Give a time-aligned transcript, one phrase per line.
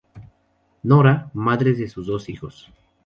[0.81, 2.71] Nora:Madre de sus dos hijos.